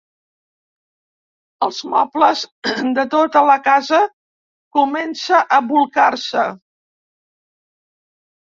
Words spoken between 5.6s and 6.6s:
bolcar-se.